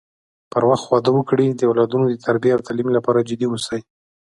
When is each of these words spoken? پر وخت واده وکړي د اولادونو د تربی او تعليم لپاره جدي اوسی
پر 0.51 0.63
وخت 0.71 0.85
واده 0.89 1.11
وکړي 1.13 1.47
د 1.51 1.61
اولادونو 1.69 2.05
د 2.09 2.15
تربی 2.25 2.49
او 2.53 2.65
تعليم 2.67 2.87
لپاره 2.97 3.25
جدي 3.29 3.47
اوسی 3.49 3.79